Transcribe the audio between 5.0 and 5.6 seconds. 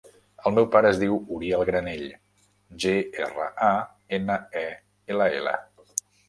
ela, ela.